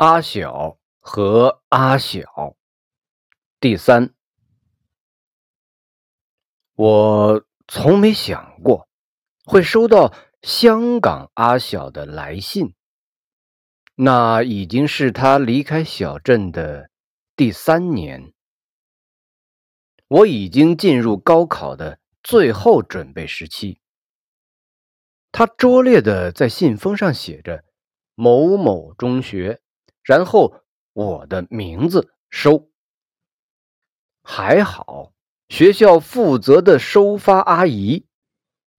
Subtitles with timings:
[0.00, 2.56] 阿小和阿小，
[3.60, 4.14] 第三，
[6.74, 8.88] 我从没想过
[9.44, 12.74] 会收到香港阿小的来信。
[13.94, 16.88] 那已经是他离开小镇的
[17.36, 18.32] 第三年，
[20.08, 23.82] 我已经进入高考的最后准备时期。
[25.30, 27.66] 他拙劣的在信封上写着
[28.16, 29.60] “某某中学”。
[30.02, 30.62] 然后
[30.92, 32.70] 我的名字收，
[34.22, 35.12] 还好
[35.48, 38.06] 学校负责的收发阿姨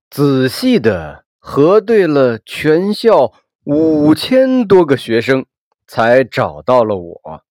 [0.09, 5.45] 仔细的核对了全校五千多个学生，
[5.87, 7.45] 才找到了我。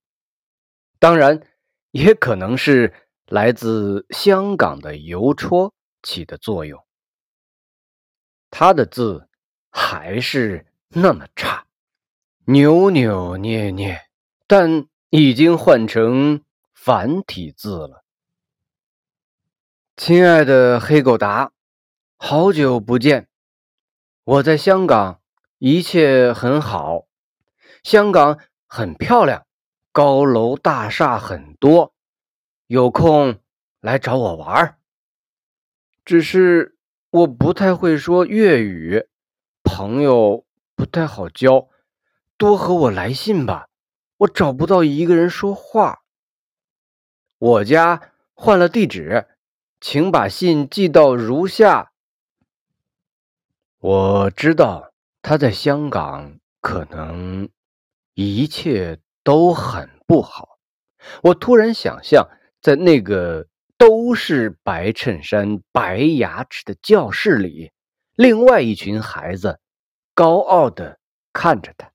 [0.99, 1.47] 当然，
[1.93, 2.93] 也可能是
[3.27, 6.85] 来自香港的邮戳起的作用。
[8.51, 9.29] 他的字
[9.71, 11.67] 还是那么差。
[12.47, 14.01] 扭扭捏捏，
[14.47, 18.03] 但已经换成繁体字了。
[19.97, 21.53] 亲爱的黑狗达，
[22.17, 23.29] 好久不见！
[24.25, 25.21] 我在香港，
[25.59, 27.07] 一切很好。
[27.83, 29.47] 香港很漂亮，
[29.93, 31.95] 高楼大厦很多，
[32.67, 33.39] 有空
[33.81, 34.79] 来找我玩儿。
[36.05, 36.77] 只是
[37.11, 39.07] 我不太会说粤语，
[39.63, 41.69] 朋友不太好交。
[42.41, 43.69] 多和我来信吧，
[44.17, 46.01] 我找不到一个人说话。
[47.37, 49.27] 我家换了地址，
[49.79, 51.93] 请把信寄到如下。
[53.81, 57.51] 我知道他在香港，可能
[58.15, 60.59] 一切都很不好。
[61.25, 62.27] 我突然想象，
[62.63, 67.71] 在那个都是白衬衫、白牙齿的教室里，
[68.15, 69.61] 另外一群孩子
[70.15, 70.99] 高傲的
[71.35, 71.93] 看着他。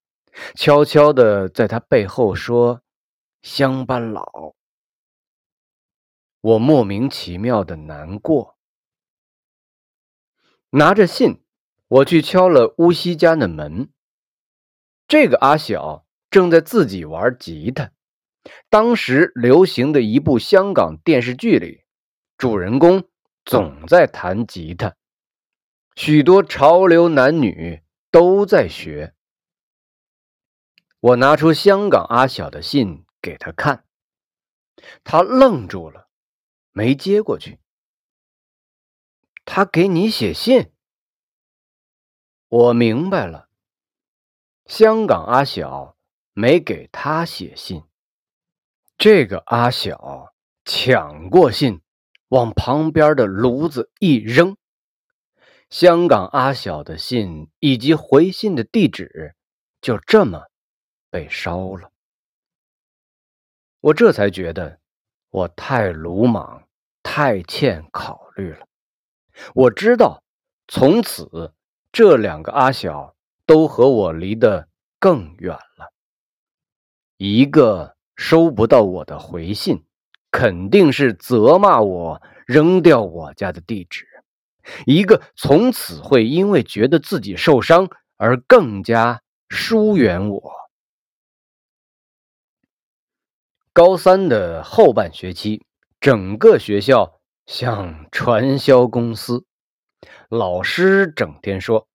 [0.56, 2.82] 悄悄的在他背后说
[3.42, 4.54] ：“乡巴佬。”
[6.42, 8.58] 我莫名其妙的难过。
[10.72, 11.42] 拿着信，
[11.88, 13.90] 我去敲了乌西家的门。
[15.08, 17.92] 这个阿小正在自己玩吉他。
[18.70, 21.86] 当时流行的一部香港电视剧里，
[22.38, 23.10] 主人公
[23.44, 24.96] 总在弹吉他，
[25.96, 29.15] 许多潮流男女都在学。
[31.06, 33.86] 我拿出香港阿小的信给他看，
[35.04, 36.08] 他愣住了，
[36.72, 37.60] 没接过去。
[39.46, 40.72] 他给你写信，
[42.48, 43.50] 我明白了。
[44.66, 45.96] 香港阿小
[46.34, 47.84] 没给他写信，
[48.98, 50.34] 这个阿小
[50.64, 51.82] 抢过信，
[52.30, 54.58] 往旁边的炉子一扔。
[55.70, 59.36] 香港阿小的信以及回信的地址
[59.82, 60.42] 就这么。
[61.10, 61.92] 被烧了，
[63.82, 64.80] 我这才觉得
[65.30, 66.68] 我太鲁莽，
[67.04, 68.68] 太欠考虑了。
[69.54, 70.24] 我知道，
[70.68, 71.54] 从此
[71.92, 73.16] 这两个阿小
[73.46, 74.68] 都和我离得
[75.00, 75.94] 更远了。
[77.18, 79.86] 一个收不到我的回信，
[80.32, 84.06] 肯定是责骂我扔掉我家的地址；
[84.86, 90.54] 一个从此会因为觉得自己受伤而更加疏远我。
[93.76, 95.66] 高三的后半学期，
[96.00, 99.46] 整个学校像传销公司。
[100.30, 101.86] 老师整天说：“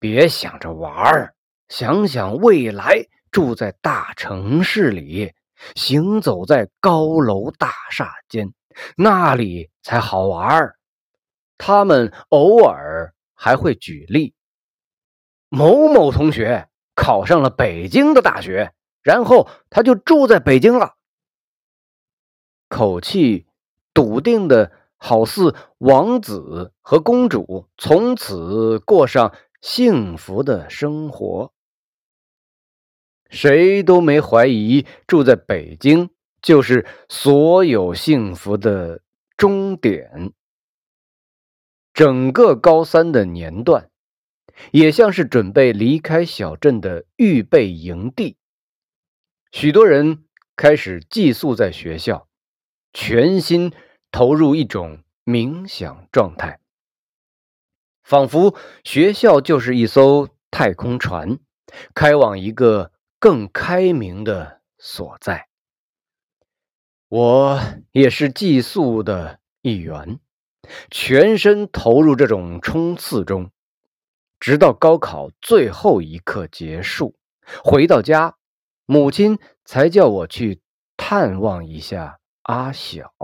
[0.00, 1.36] 别想着玩儿
[1.68, 5.32] 想想未来，住在大城市里，
[5.76, 8.52] 行走在高楼大厦间，
[8.96, 10.74] 那里才好玩
[11.56, 14.34] 他们偶尔还会举例：
[15.48, 18.72] 某某同学考上了北京的大学。
[19.02, 20.96] 然后他就住在北京了，
[22.68, 23.46] 口气
[23.94, 31.52] 笃定的，好似王子和公主从此过上幸福的生活。
[33.30, 36.10] 谁都没怀疑，住在北京
[36.42, 39.02] 就是所有幸福的
[39.36, 40.32] 终点。
[41.94, 43.90] 整个高三的年段，
[44.72, 48.36] 也像是准备离开小镇的预备营地。
[49.52, 50.24] 许多人
[50.54, 52.28] 开始寄宿在学校，
[52.92, 53.72] 全心
[54.12, 56.60] 投入一种冥想状态，
[58.04, 61.40] 仿佛学校就是一艘太空船，
[61.94, 65.48] 开往一个更开明的所在。
[67.08, 67.60] 我
[67.90, 70.20] 也是寄宿的一员，
[70.92, 73.50] 全身投入这种冲刺中，
[74.38, 77.16] 直到高考最后一刻结束，
[77.64, 78.36] 回到家。
[78.90, 80.62] 母亲才叫我去
[80.96, 83.14] 探望一下阿小。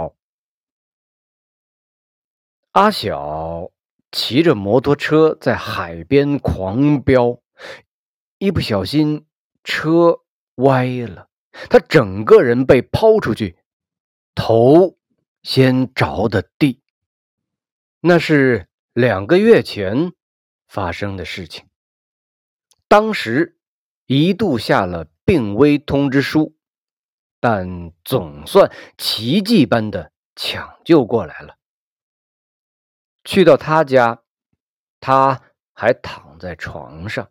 [2.70, 3.72] 阿小
[4.12, 7.40] 骑着摩托车在海边狂飙，
[8.38, 9.26] 一不小心
[9.64, 10.20] 车
[10.54, 11.28] 歪了，
[11.68, 13.58] 他整个人被抛出去，
[14.36, 14.96] 头
[15.42, 16.80] 先着的地。
[17.98, 20.12] 那是两个月前
[20.68, 21.66] 发生的事情。
[22.86, 23.58] 当时
[24.06, 26.56] 一度下了病危通知书，
[27.40, 31.58] 但总算奇迹般的抢救过来了。
[33.24, 34.22] 去到他家，
[35.00, 35.42] 他
[35.74, 37.28] 还躺在床上，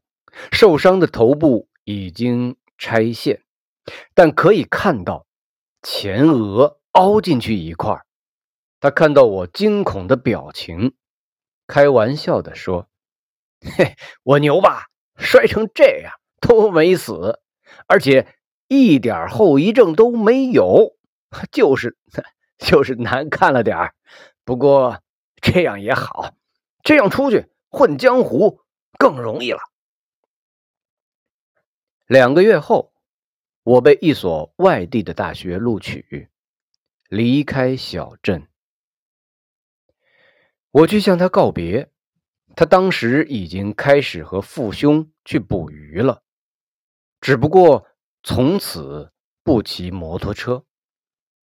[0.52, 3.42] 受伤的头部已经拆线，
[4.14, 5.26] 但可以看到
[5.82, 8.06] 前额凹进去一块。
[8.82, 10.96] 他看到我惊恐的表情，
[11.66, 12.90] 开玩笑的说
[13.78, 14.88] ：“嘿，我牛吧？”
[15.18, 17.40] 摔成这样都没死，
[17.88, 18.28] 而且
[18.68, 20.96] 一点后遗症都没有，
[21.52, 21.98] 就是
[22.58, 23.94] 就是难看了点
[24.44, 25.02] 不过
[25.42, 26.36] 这样也好，
[26.84, 28.62] 这样出去混江湖
[28.98, 29.60] 更容易了。
[32.08, 32.94] 两个月后，
[33.64, 36.30] 我被一所外地的大学录取，
[37.10, 38.48] 离开小镇。
[40.72, 41.90] 我去向他告别。
[42.58, 46.24] 他当时已经开始和父兄去捕鱼了，
[47.26, 47.88] 只不过
[48.22, 49.12] 从此
[49.42, 50.64] 不骑摩托车，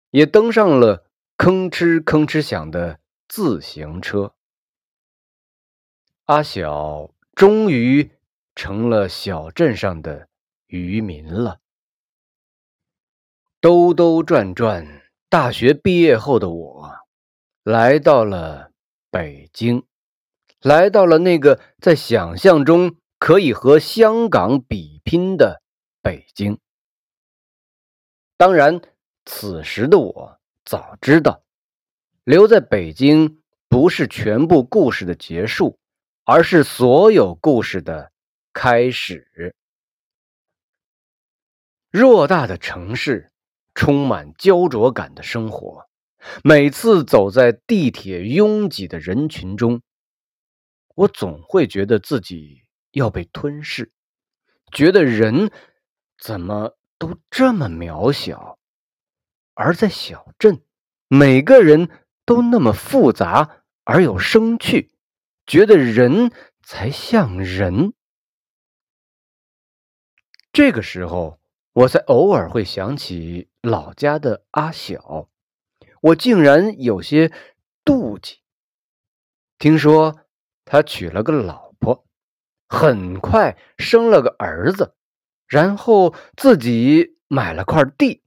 [0.10, 4.36] 也登上了吭哧吭哧响的自行车。
[6.28, 8.10] 阿小终于
[8.56, 10.30] 成了小镇上的
[10.68, 11.60] 渔民了。
[13.60, 16.90] 兜兜转转，大学毕业后的我，
[17.64, 18.72] 来到了
[19.12, 19.86] 北京。
[20.62, 25.62] 来到了那个在想象中可以和香港比拼的
[26.06, 26.60] 北京。
[28.38, 28.80] 当然，
[29.26, 31.44] 此时的我早知道，
[32.24, 35.80] 留在北京不是全部故事的结束，
[36.24, 38.12] 而是所有故事的
[38.54, 39.56] 开始。
[41.92, 43.32] 偌大的城市，
[43.74, 45.90] 充满焦灼感的生活，
[46.44, 49.82] 每次走在地铁拥挤的人群中。
[50.94, 52.62] 我总会觉得自己
[52.92, 53.92] 要被吞噬，
[54.72, 55.50] 觉得人
[56.18, 58.58] 怎么都这么渺小，
[59.54, 60.62] 而在小镇，
[61.08, 61.90] 每个人
[62.26, 64.92] 都那么复杂而有生趣，
[65.46, 66.32] 觉得人
[66.64, 67.94] 才像人。
[70.52, 71.40] 这个时候，
[71.74, 75.30] 我才偶尔会想起老家的阿小，
[76.02, 77.32] 我竟然有些
[77.84, 78.40] 妒忌。
[79.58, 80.22] 听说。
[80.68, 82.08] 他娶了个老婆，
[82.68, 84.96] 很快生了个儿子，
[85.48, 88.22] 然后自己买了块地，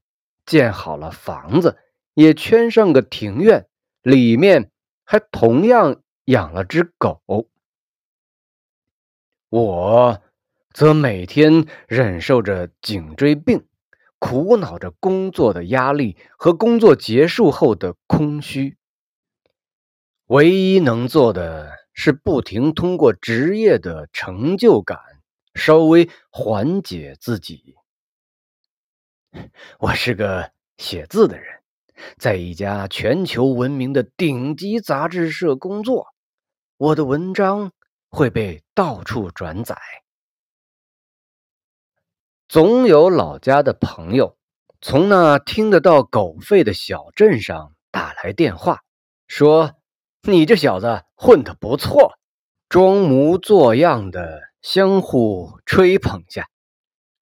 [0.46, 1.76] 建好了房子，
[2.14, 3.66] 也圈上个庭院，
[4.02, 4.70] 里面
[5.04, 7.20] 还同样养了只狗。
[9.48, 10.22] 我
[10.72, 13.66] 则每天忍受着颈椎病，
[14.18, 18.76] 苦恼着工作的压力和工作结束后的空虚，
[20.26, 21.78] 唯一能做的。
[22.00, 25.00] 是不停通过职业的成就感
[25.58, 27.76] 稍微缓解自己。
[29.78, 31.60] 我是个写字的人，
[32.16, 36.14] 在一家全球闻名的顶级杂志社工作，
[36.78, 37.72] 我的文章
[38.08, 39.76] 会被到处转载。
[42.48, 44.38] 总有老家的朋友
[44.80, 48.82] 从那听得到狗吠的小镇上打来电话，
[49.26, 49.74] 说。
[50.22, 52.18] 你这小子混得不错，
[52.68, 56.50] 装模作样的相互吹捧下，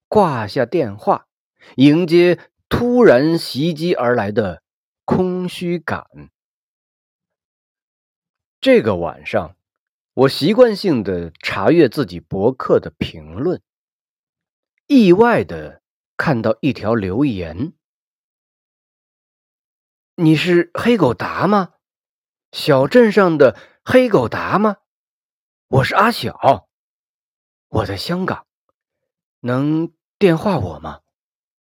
[0.09, 1.29] 挂下电话，
[1.77, 4.65] 迎接突然袭击而来的
[5.05, 6.09] 空虚感。
[8.61, 9.57] 这个晚上，
[10.13, 13.63] 我习惯性的查阅自己博客的评论，
[14.89, 15.83] 意外的
[16.17, 17.75] 看到一条留言
[20.19, 21.75] ：“你是黑狗达吗？”
[22.51, 24.79] 小镇上的黑狗达吗？
[25.69, 26.66] 我是阿小，
[27.77, 28.47] 我在香港，
[29.41, 31.03] 能电话我吗？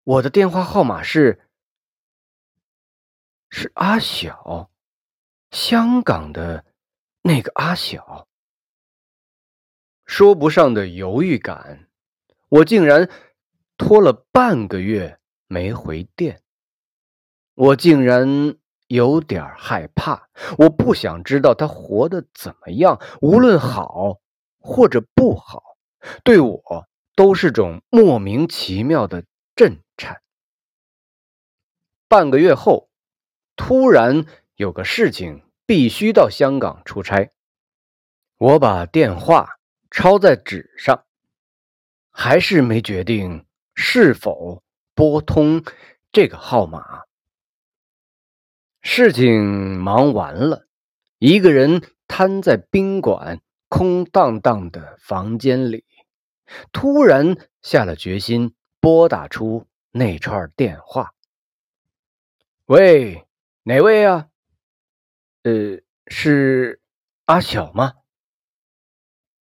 [0.04, 1.42] 我的电话号码是
[3.50, 4.70] 是阿小，
[5.50, 6.64] 香港的
[7.24, 8.28] 那个阿小。
[10.06, 11.90] 说不上的犹豫感，
[12.50, 13.10] 我竟然
[13.76, 16.44] 拖了半个月没回电，
[17.56, 18.58] 我竟然。
[18.90, 24.22] 有点害怕，我不想知道他活得怎么样，无论好
[24.60, 25.67] 或者不好，
[26.24, 29.26] 对我都是种莫名其妙的
[29.56, 30.22] 震颤。
[32.08, 32.90] 半个月后，
[33.56, 34.26] 突然
[34.56, 37.32] 有个事情必须到香港出差，
[38.38, 39.58] 我把电话
[39.92, 41.06] 抄在纸上，
[42.12, 44.64] 还是没决定是否
[44.94, 45.64] 拨通
[46.12, 47.04] 这个号码。
[48.82, 50.68] 事情忙完了，
[51.18, 55.86] 一个人瘫在宾馆空荡荡的房间里，
[56.72, 61.14] 突然下了决心，拨打出那串电话。
[62.66, 63.28] 喂，
[63.64, 64.30] 哪位啊？
[65.44, 66.82] 呃，是
[67.26, 67.96] 阿晓吗？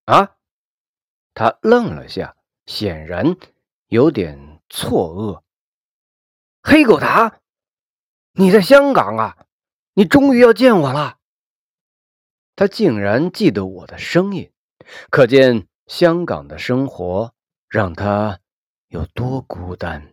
[0.05, 0.37] 啊？
[1.35, 3.37] 他愣了下，显然
[3.89, 5.43] 有点错愕。
[6.63, 7.41] 黑狗达，
[8.33, 9.47] 你在香港啊？
[9.95, 11.19] 你终于要见我了。
[12.57, 14.51] 他竟然记得我的声音，
[15.11, 17.33] 可见香港的生活
[17.69, 18.41] 让他
[18.89, 20.13] 有多孤单。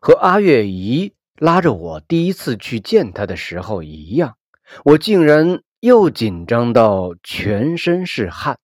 [0.00, 1.14] 和阿月姨。
[1.38, 4.36] 拉着我第一次去见他的时候一样，
[4.84, 8.60] 我竟然又紧张到全身是汗。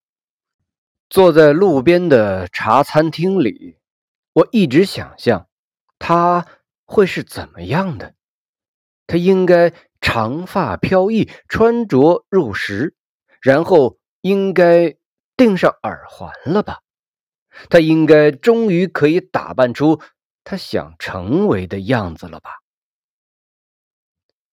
[1.10, 3.78] 坐在路边的茶餐厅里，
[4.32, 5.48] 我一直想象
[5.98, 6.46] 他
[6.84, 8.14] 会是怎么样的。
[9.08, 12.94] 他应该长发飘逸，穿着入时，
[13.40, 14.96] 然后应该
[15.36, 16.80] 钉上耳环了吧？
[17.68, 20.00] 他应该终于可以打扮出
[20.44, 22.50] 他想成为的样子了吧？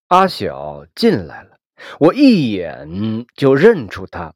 [0.08, 1.58] 阿晓进来了，
[2.00, 4.36] 我一眼就认出他。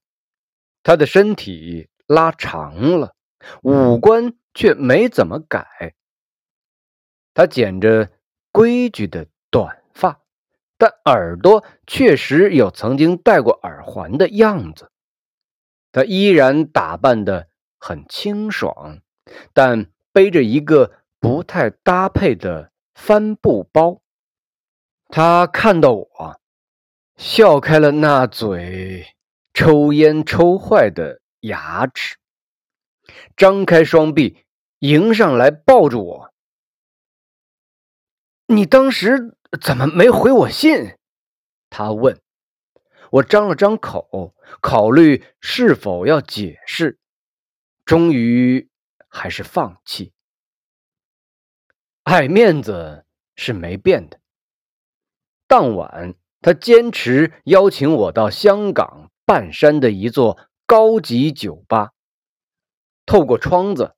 [0.81, 3.15] 他的身体拉长了，
[3.61, 5.95] 五官却没怎么改。
[7.33, 8.11] 他剪着
[8.51, 9.78] 规矩的短，
[10.79, 14.89] 但耳朵确实有曾经戴过耳环的样子。
[15.91, 19.01] 他依然打扮的很清爽，
[19.53, 24.01] 但背着一个不太搭配的帆布包。
[25.09, 26.41] 他看到我，
[27.17, 29.15] 笑开了那嘴
[29.53, 32.15] 抽烟抽坏的牙齿，
[33.35, 34.45] 张开双臂
[34.79, 36.33] 迎上来抱住我。
[38.45, 40.95] 你当时怎么没回我信？
[41.69, 42.19] 他问。
[43.11, 46.99] 我张了张口，考虑是否要解释，
[47.83, 48.69] 终于
[49.07, 50.13] 还是放弃。
[52.03, 54.19] 爱面子是没变的。
[55.47, 60.37] 当晚，他坚持邀请我到香港半山的一座
[60.67, 61.93] 高级酒吧。
[63.07, 63.95] 透过窗子，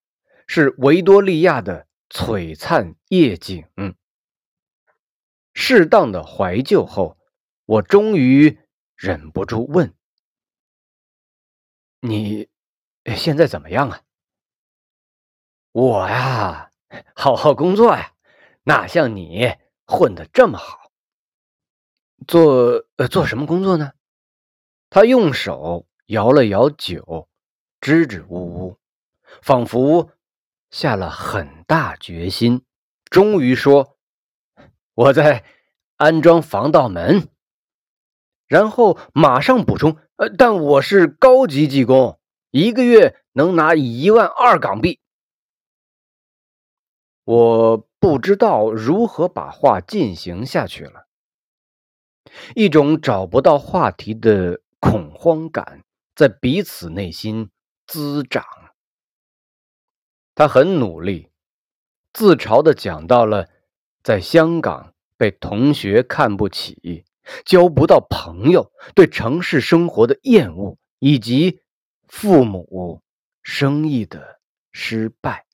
[0.48, 3.66] 是维多利亚的璀璨夜景。
[5.54, 7.18] 适当的怀旧后，
[7.66, 8.60] 我终于
[8.96, 9.94] 忍不住问
[12.02, 12.50] ：“你
[13.16, 14.02] 现在怎么样啊
[15.74, 16.72] ？”“我呀，
[17.16, 18.14] 好好工作呀，
[18.64, 19.56] 哪像你
[19.86, 20.92] 混的这么好。”
[22.28, 23.94] 做呃做什么工作呢？
[24.90, 27.30] 他用手摇了摇酒，
[27.80, 28.78] 支支吾吾，
[29.42, 30.12] 仿佛
[30.70, 32.64] 下了很大决心。
[33.06, 33.98] 终于说
[35.02, 35.44] ：“我在
[35.98, 37.30] 安装防盗门。”
[38.48, 42.20] 然后马上补充：“呃，但我是高级技工，
[42.52, 45.00] 一个月能拿一万二港币。”
[47.24, 51.08] 我不知道如何把话进行下去了。
[52.56, 55.84] 一种找不到话题的恐慌感
[56.16, 57.50] 在彼此内心
[57.88, 58.44] 滋长。
[60.36, 61.30] 他很努力，
[62.12, 63.48] 自嘲的讲到了
[64.04, 64.91] 在香港
[65.22, 67.06] 被同学看不起、
[67.46, 71.62] 交不到朋友、对城市生活的厌恶，以及
[72.08, 73.04] 父母
[73.44, 74.40] 生意的
[74.72, 75.46] 失败。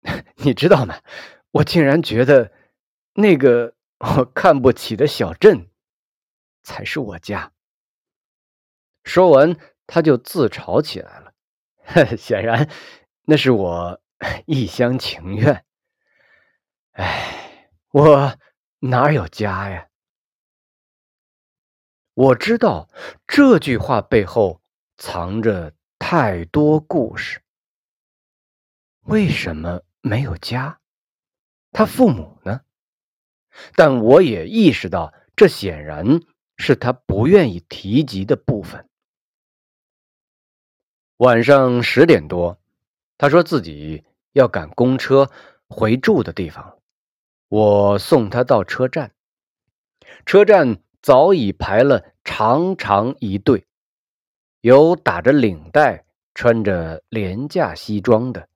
[0.36, 1.02] 你知道吗？
[1.50, 2.50] 我竟然觉得
[3.12, 3.74] 那个。
[3.98, 5.68] 我看不起的小镇，
[6.62, 7.52] 才是我家。
[9.04, 9.54] 说完，
[9.86, 11.34] 他就自嘲起来了。
[12.16, 12.66] 显然，
[13.26, 14.00] 那是我
[14.46, 15.66] 一厢情愿。
[16.92, 17.49] 哎，
[17.92, 18.38] 我
[18.78, 19.88] 哪有家呀？
[22.14, 22.88] 我知道
[23.26, 24.60] 这句话背后
[24.96, 27.42] 藏着太多故事。
[29.00, 30.78] 为什么没有家？
[31.72, 32.60] 他父母呢？
[33.74, 36.20] 但我也意识到，这显然
[36.56, 38.88] 是他不愿意提及的部分。
[41.16, 42.60] 晚上十点多，
[43.18, 45.28] 他说自己要赶公车
[45.66, 46.79] 回住的地方，
[47.50, 49.12] 我送他到车站。
[50.24, 53.66] 车站早已排了长长一队，
[54.60, 58.48] 有打着领带、穿着廉价西装的，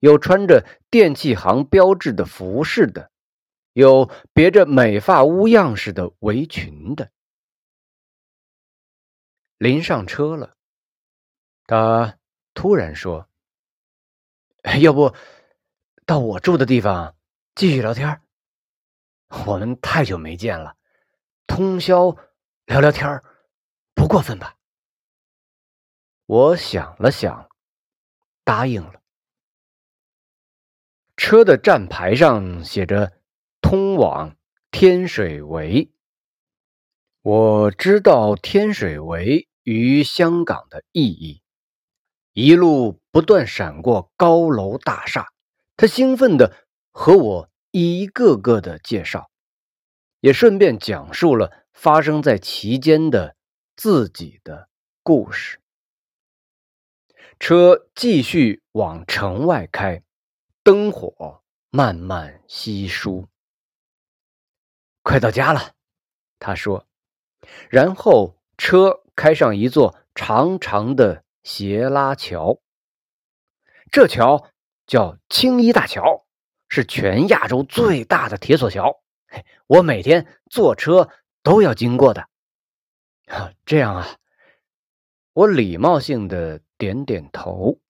[0.00, 3.10] 有穿着电器行标志的服饰的，
[3.72, 7.10] 有别着美发屋样式的围裙的。
[9.58, 10.56] 临上车了，
[11.66, 12.18] 他
[12.54, 13.28] 突然说
[14.82, 15.14] ：“要不
[16.04, 17.15] 到我住的地方
[17.56, 18.20] 继续聊天？
[19.46, 20.76] 我们太久没见了，
[21.46, 22.14] 通宵
[22.66, 23.22] 聊聊天
[23.94, 24.56] 不过分吧？”
[26.26, 27.48] 我想了想，
[28.44, 29.00] 答应了。
[31.16, 33.22] 车的站牌上写着
[33.62, 34.36] “通往
[34.70, 35.90] 天水围”。
[37.24, 41.42] 我知道天水围于香港的意义。
[42.34, 45.32] 一路不断闪过高楼大厦，
[45.78, 46.65] 他兴奋的
[46.98, 49.30] 和我一个个的介绍，
[50.20, 53.36] 也顺便讲述了发生在其间的
[53.76, 54.70] 自己的
[55.02, 55.60] 故事。
[57.38, 60.02] 车继续往城外开。
[60.62, 63.28] 灯火慢慢稀疏，
[65.02, 65.74] 快到家了，
[66.38, 66.86] 他说。
[67.68, 72.58] 然后车开上一座长长的斜拉桥，
[73.92, 74.50] 这桥
[74.86, 76.25] 叫青衣大桥，
[76.76, 79.02] 是全亚洲最大的铁索桥。
[79.66, 81.08] 我每天坐车
[81.42, 82.28] 都要经过的。
[83.64, 84.18] 这样啊，
[85.32, 87.80] 我礼貌性的点点头。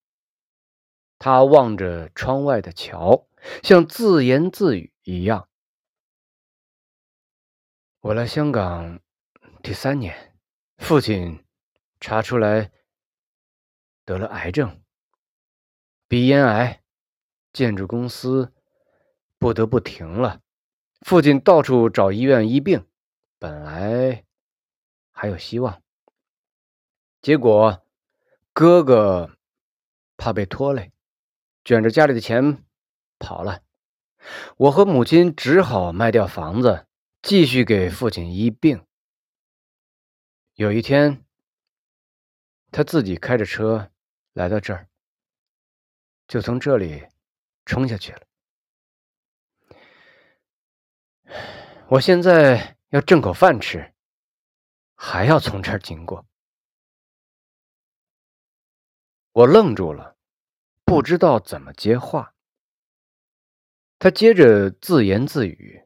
[1.19, 3.26] 他望着窗外的桥，
[3.64, 5.49] 像自言自语一样。
[8.02, 9.00] 我来香港
[9.64, 10.38] 第三年，
[10.78, 11.45] 父亲
[11.99, 12.71] 查出来
[14.05, 14.81] 得了癌症，
[16.07, 16.85] 鼻咽癌，
[17.52, 18.52] 建筑公司
[19.38, 20.40] 不得不停了。
[21.00, 22.87] 父亲到处找医院医病，
[23.38, 24.25] 本来
[25.12, 25.83] 还有希望，
[27.23, 27.85] 结果
[28.52, 29.37] 哥哥
[30.16, 30.93] 怕被拖累。
[31.64, 32.64] 卷着家里的钱
[33.19, 33.62] 跑了，
[34.57, 36.87] 我和母亲只好卖掉房子，
[37.22, 38.85] 继续给父亲医病。
[40.55, 41.25] 有一天，
[42.70, 43.90] 他自己开着车
[44.33, 44.88] 来到这儿，
[46.29, 47.07] 就从这里
[47.64, 48.26] 冲下去了。
[51.88, 53.94] 我现在要挣口饭吃，
[54.96, 56.27] 还要从这儿经过。
[59.31, 60.16] 我愣住了。
[60.85, 62.35] 不知道怎么接话，
[63.99, 65.85] 他接着自言自语：“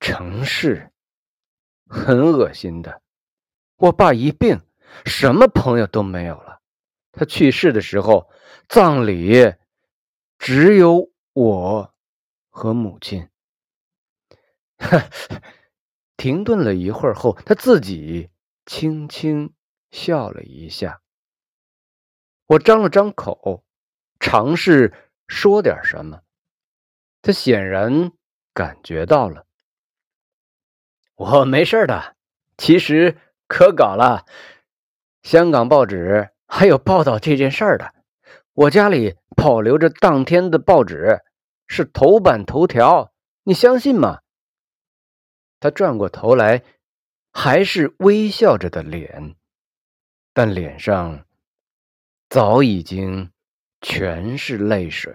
[0.00, 0.92] 城市
[1.88, 3.02] 很恶心的。
[3.76, 4.60] 我爸一病，
[5.04, 6.60] 什么朋友都没有了。
[7.12, 8.28] 他去世的时候，
[8.68, 9.54] 葬礼
[10.38, 11.94] 只有我
[12.48, 13.28] 和母亲。”
[16.16, 18.30] 停顿了一会儿后，他自己
[18.66, 19.52] 轻轻
[19.90, 21.00] 笑了一下。
[22.46, 23.64] 我张了张口，
[24.18, 24.92] 尝试
[25.28, 26.22] 说点什么。
[27.22, 28.10] 他显然
[28.52, 29.46] 感觉到了。
[31.14, 32.16] 我没事的，
[32.56, 34.24] 其实可搞了。
[35.22, 37.94] 香港报纸还有报道这件事儿的。
[38.54, 41.20] 我家里保留着当天的报纸，
[41.66, 43.12] 是头版头条。
[43.44, 44.20] 你相信吗？
[45.60, 46.64] 他转过头来，
[47.32, 49.36] 还是微笑着的脸，
[50.32, 51.24] 但脸上……
[52.28, 53.32] 早已经
[53.80, 55.12] 全是泪水。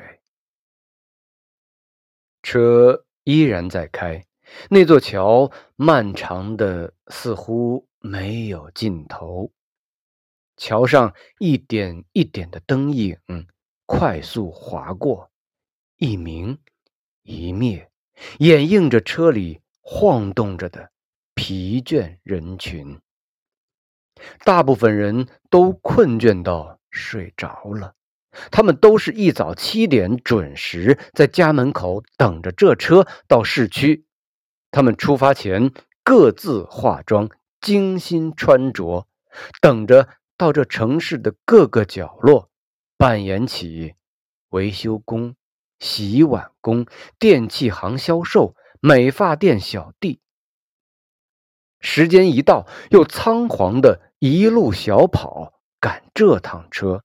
[2.43, 4.25] 车依然在开，
[4.69, 9.49] 那座桥漫长的似乎没有尽头。
[10.57, 13.17] 桥上一点一点的灯影
[13.85, 15.31] 快速划过，
[15.95, 16.59] 一明
[17.23, 17.89] 一灭，
[18.39, 20.91] 掩映着车里晃动着的
[21.33, 22.99] 疲倦人群。
[24.43, 26.75] 大部分人都困倦到。
[26.97, 27.93] 睡着了，
[28.51, 34.05] 他们都是一早七点准时在家门口等着这车到市区。
[34.71, 35.73] 他们出发前
[36.05, 39.09] 各自化妆、精心穿着，
[39.59, 42.49] 等着到这城市的各个角落
[42.95, 43.95] 扮演起
[44.51, 45.35] 维修工、
[45.79, 46.85] 洗碗工、
[47.19, 50.21] 电器行销售、美发店小弟。
[51.79, 55.59] 时间一到，又仓皇的一路小跑。
[55.79, 57.03] 赶这趟车，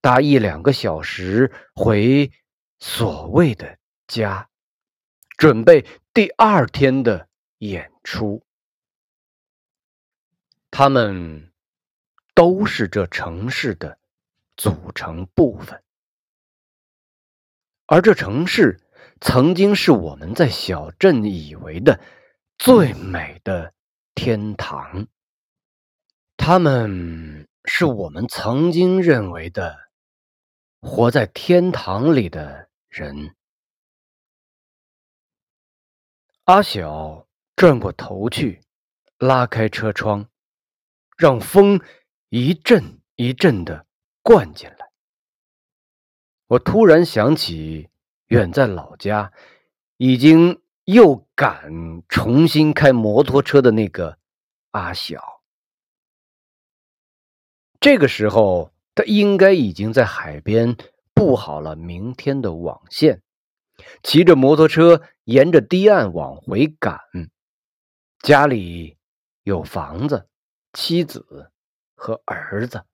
[0.00, 2.32] 搭一两个小时回
[2.80, 4.48] 所谓的家，
[5.36, 8.44] 准备第二天的演出。
[10.72, 11.52] 他们
[12.34, 13.96] 都是这城市的
[14.56, 15.84] 组成部分，
[17.86, 18.80] 而这城市
[19.22, 21.98] 曾经是我们在小镇以为的
[22.58, 23.72] 最美的
[24.14, 25.06] 天堂。
[26.36, 27.48] 他们。
[27.64, 29.78] 是我们曾经认为的
[30.80, 33.36] 活在天堂里的人。
[36.42, 38.64] 阿晓转过头去，
[39.16, 40.26] 拉开车窗，
[41.16, 41.80] 让风
[42.30, 43.86] 一阵一阵的
[44.22, 44.90] 灌进来。
[46.48, 47.90] 我突然想起，
[48.32, 49.30] 远在老家，
[49.98, 54.16] 已经又敢重新开摩托车的那个
[54.70, 55.42] 阿晓。
[57.78, 60.78] 这个时候，他应该已经在海边
[61.12, 63.20] 布好了明天的网线，
[64.02, 66.98] 骑着摩托车沿着堤岸往回赶。
[68.20, 68.96] 家里
[69.42, 70.26] 有房子、
[70.72, 71.50] 妻子
[71.94, 72.86] 和儿子。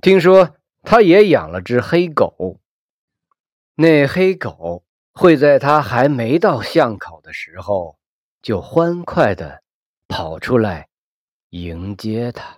[0.00, 0.56] 听说。
[0.80, 2.60] 他也养了只黑狗，
[3.80, 4.82] 那黑狗
[5.14, 7.96] 会在他还没到巷口的时候，
[8.42, 9.62] 就欢快地
[10.08, 10.88] 跑出来
[11.50, 12.57] 迎接他。